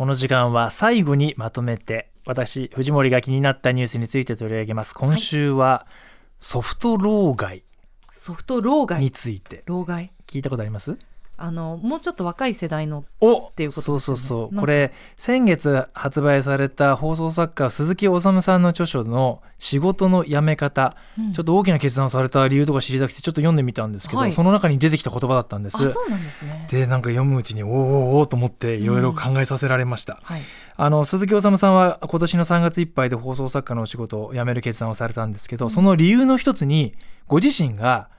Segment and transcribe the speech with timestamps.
[0.00, 4.94] この時間は最後にまとめて私藤森が気になったニュースについて取り上げます。
[4.94, 5.86] 今週は
[6.38, 7.64] ソフト老害
[8.10, 8.98] ソフト老害。
[8.98, 9.62] について。
[9.66, 10.10] 老害。
[10.26, 10.96] 聞いたことあります？
[11.42, 21.32] あのもうちょっと若い世代のおっていうことねなんかそうそうこれ先月発売された放送作家鈴木治さんの著書の「仕事の辞め方」うん。
[21.32, 24.32] ちょっと大きな決断をされた理由とか知りたくてちょっと読んでみたんですけど、はい。
[24.32, 25.76] その中に出てきた言葉だったんです。
[25.76, 26.66] あそうなんですね。
[26.70, 27.76] でなんか読むうちにおーおー
[28.18, 30.42] おーと思っていろいろ考えさせられました、はい。
[30.76, 36.94] あの鈴木治さんは今年の3月いっぱいで放送作家のお仕事を辞める決断をされたんですけど、その理由の一つに
[37.26, 38.10] ご自身が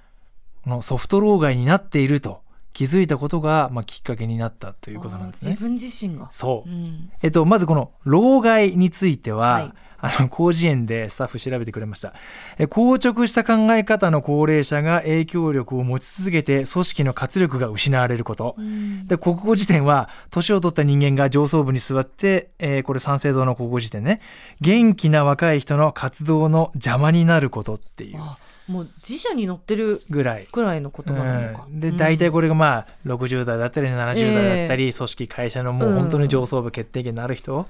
[0.63, 2.41] このソフト老害になっていると
[2.73, 5.51] 気づいたことが、まあ、きっかけになったということなんですね。
[5.51, 5.63] 自。
[5.63, 6.29] 分自身が。
[6.31, 6.69] そう。
[6.69, 7.11] う、ん。
[7.21, 9.73] えっと、まずこの老害については、はい。
[10.03, 12.13] あの広辞苑でスタッフ調べてくれました。
[12.57, 19.05] え硬直した考え方の高齢者が影響力を持ち続けて組織の活力が失われること、うん。
[19.05, 24.21] で国語辞典は年を取った人間が上層部に座って、えーこれ三省堂の国語辞典ね。
[24.59, 28.17] 元気な若い人の活動の邪魔になることっていう。
[28.19, 30.45] あもう辞書に載ってるぐらい。
[30.45, 31.79] くらいの言葉なのか、うん。
[31.79, 37.67] で大体これがまあ60代だったり70代だったり、組織会社のもう本当に上層部決定権のある人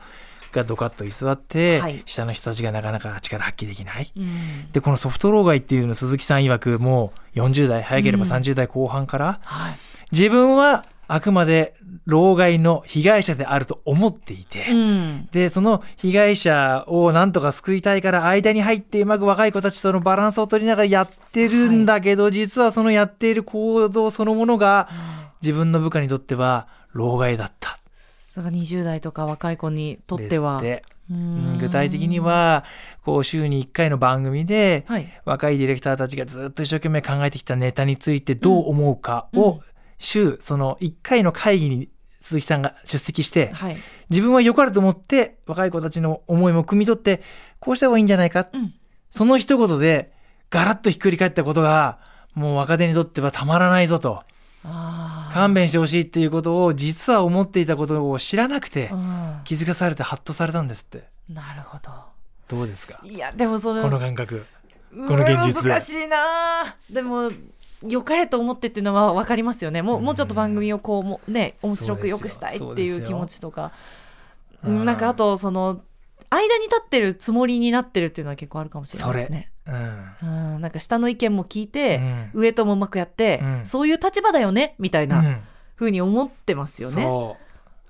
[0.52, 2.04] がドカッと居座って、はい。
[2.06, 4.12] 下の人たちがなかなか力発揮できない。
[4.16, 4.72] うん。
[4.72, 8.32] でこのソフト老害っていうの鈴木さん曰くもう40代早ければうん。
[8.32, 9.76] 30代後半から、はい。
[10.12, 10.84] 自分は
[11.14, 11.74] あくまで
[12.06, 15.28] 老害の被害者であると思っていて、うん。
[15.34, 24.88] でその被害者をなんとか救いたいから間に入ってうまく若い子たちとのバランスを取りながらやってるんだけど、実はそのやっている行動そのものが
[25.42, 27.78] 自分の部下にとっては老害だった。
[27.94, 30.64] それが20代とか若い子にとっては。
[31.60, 32.64] 具体的には
[33.04, 35.22] こう週に1回の番組ではい。
[35.26, 39.42] 若いディレクターたちがずっと一生懸命考えてきたネタについてどう思うかうん。
[39.42, 39.60] を
[40.02, 43.78] 週その1回の会議に鈴木さんが出席してはい。
[44.10, 47.22] 自分は良かれと思って若い子たちの思いも汲み取って
[47.60, 48.74] こうした方がいいんじゃないか、うん。
[49.10, 50.12] その一言で
[50.50, 52.00] ガラッとひっくり返ったことが
[52.34, 54.24] もう若手にとってはたまらないぞと。
[55.34, 59.42] 勘弁してほしいっていうことを実は思っていたことを知らなくてうん。
[59.44, 61.04] 気づかされてハッとされたんですって。
[61.30, 61.92] なるほど。
[62.48, 63.00] どうですか？
[63.04, 64.46] いやでもそのこの感覚。
[64.92, 65.64] ここの現実。
[65.64, 67.32] 難しいなでも
[67.88, 69.82] 良かれと思ってっていうのは分かりますよね。
[69.82, 70.06] もう,、うん。
[70.06, 73.72] もうちょっと番組をこうもね面白く良くしたいっていう気持ちとか。
[74.64, 75.82] うんなんかあとその
[76.30, 79.52] 間に立ってるつもりになってるっていうのは結構あるかもしれないですね。
[79.68, 80.54] うん。
[80.54, 80.62] うん。
[80.62, 82.30] なんか下の意見も聞いて、うん。
[82.34, 83.66] 上ともうまくやって、うん。
[83.66, 85.42] そういう立場だよねみたいなうん。
[85.76, 87.06] 風に思ってますよね。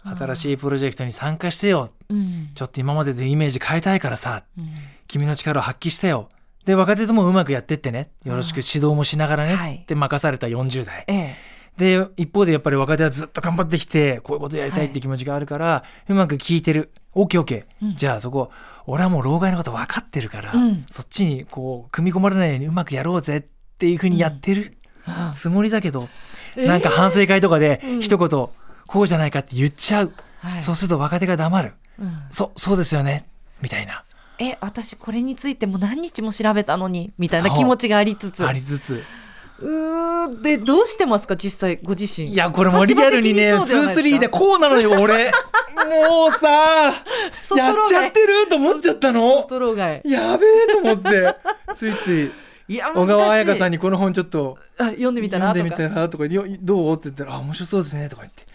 [0.03, 1.91] 新しいプロジェクトに参加してよ。
[2.09, 2.49] うん。
[2.55, 4.43] ちょっと今まででイメージ変えたいからさ。
[4.57, 4.73] うん。
[5.07, 6.29] 君の力を発揮してよ
[6.65, 8.11] で若手ともうまくやってってね。
[8.23, 8.57] よろしく。
[8.57, 9.75] 指導もしながらね、はい。
[9.77, 11.03] って任された40代。
[11.07, 11.35] ええ。
[11.77, 16.91] で一方でやっぱり若手はずっと頑張ってきてこういうことやりたいって気持ちがあるから、うまく聞いてる。
[17.15, 17.95] OKOK、うん。
[17.95, 18.51] じゃあそこ
[18.85, 20.85] 俺はもう老害のこと分かってるから、うん。
[20.87, 23.43] そっちにこう組み込まれないようにうまくやろうぜっ
[23.77, 26.09] ていうふうにやってるあつもりだけど、
[26.55, 28.01] なんか反省会とかでうん。
[28.01, 28.29] 一言
[28.87, 30.61] こうじゃないかって言っちゃう、はい。
[30.61, 31.73] そうすると若手が黙る。
[31.99, 32.23] うん。
[32.29, 33.25] そそうですよね。
[33.61, 34.03] みたいな
[34.41, 38.45] え私これについてもう何日も調べたのにみたいな気持ちがありつつ。
[38.45, 39.03] ありつつ。
[39.59, 42.29] うーでどうしてますか実際ご自身。
[42.29, 45.25] いやこれもリアルにね立場的にそうではない23でこうなのよ俺。
[45.25, 46.47] もうさ
[47.55, 49.45] やっちゃってると思っちゃったの。
[50.03, 51.35] やべえと思って。
[51.75, 52.31] ついつい
[52.73, 55.53] いや小川彩香さんににこの本ちょっと読んでみたら？
[55.53, 56.09] とか読んでみたら？
[56.09, 56.25] とか。
[56.25, 56.93] よどう？
[56.93, 58.43] って言ったら「あ面白そうですね」とか言って「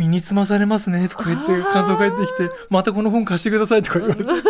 [0.00, 4.30] 身につまされますね」とか言って感想返ってきて「またこの本貸してください」とか言われて。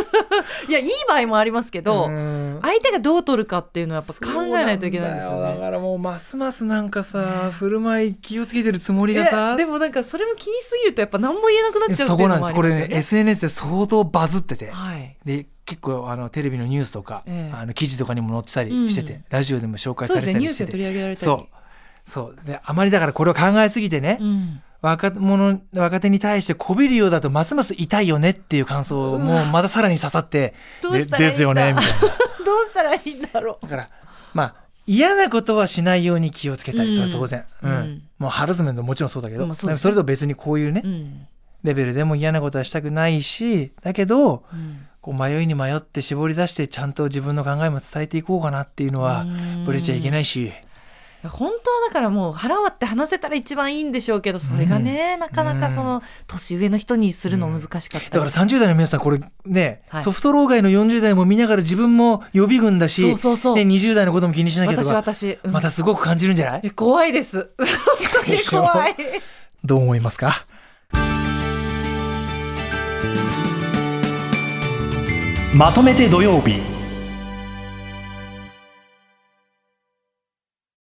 [0.68, 2.58] いやいい場合もありますけど、うん。
[2.62, 5.42] 相手がどう取るかっていうのはやっぱ考えないといけないんですよね。
[5.42, 9.56] だだからもうますますなんかさ振る舞い気をつけてるつもりがさ。
[9.56, 12.88] でもなんかそれも気にしすぎるとやっぱ何も言えなくなっちゃうっそていうのこなんですこれもあります。
[12.88, 12.94] よね。
[12.94, 14.70] ね SNS で相当バズってて。
[14.70, 15.16] はい。
[15.24, 17.56] で結構あのテレビのニュースとか、ええ。
[17.56, 19.24] あの記事とかにも載ってたりしてて、うん。
[19.30, 20.40] ラジオでも紹介さそうですね。
[20.40, 21.24] ニュースれたりしててで取り上げられたり。
[21.24, 21.46] そう。
[22.04, 22.46] そう。
[22.46, 24.62] であまりだからこれを考えすぎてね、うん。
[24.82, 30.54] 若者若手に対してこびるようだとますます痛いよねっていう感想もまたさらに刺さって
[30.90, 32.00] でですよねみたいな。
[32.44, 33.88] どうしたらいいんだ ろだから
[34.32, 34.54] まあ
[34.86, 36.88] 嫌なことはしないように気をつけたうん。
[36.88, 37.70] りそれは当然、うん。
[37.70, 38.02] うん。
[38.18, 39.76] もうハラスメントももちろんそうだけど、まあそね。
[39.76, 40.88] それと別にこういうね、う。
[40.88, 41.26] うん。
[41.62, 44.86] レベルでも嫌なことはしたくないしだけどうん。
[45.00, 49.64] こう迷いに迷って絞り出してちゃんと自分の考えも伝えていこうかなっていうのはうん。
[49.64, 50.52] ぶれちゃいけないし、
[51.28, 58.06] 本当はだからもう腹割って話せたら一番いいんでしょうけどそれがね、なかなかその年上の人にするの難しかった。
[58.06, 60.02] り、だから30代の皆さんこれね、はい。
[60.02, 63.56] ソフト老害の40代も見ながら自分も予備軍だしそうそうそう。
[63.56, 65.52] ね、20代のことも気にしなきゃと私か私、うん。
[65.52, 66.60] またすごく感じるんじゃない？
[66.64, 67.50] え怖いです。
[67.58, 67.66] 本
[68.24, 68.96] 当に怖い。
[69.62, 70.46] どう思いますか？
[75.52, 76.60] まとめて土曜日